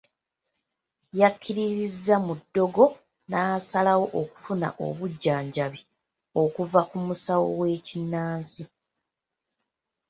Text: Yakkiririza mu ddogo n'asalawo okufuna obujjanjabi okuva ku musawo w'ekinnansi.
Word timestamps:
Yakkiririza 1.19 2.15
mu 2.25 2.33
ddogo 2.39 2.83
n'asalawo 3.29 4.05
okufuna 4.21 4.67
obujjanjabi 4.85 5.79
okuva 6.41 6.81
ku 6.89 6.97
musawo 7.05 7.45
w'ekinnansi. 7.59 8.63